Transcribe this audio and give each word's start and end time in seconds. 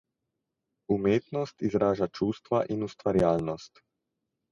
Umetnost 0.93 1.65
izraža 1.69 2.07
čustva 2.21 2.61
in 2.77 2.87
ustvarjalnost. 2.87 3.83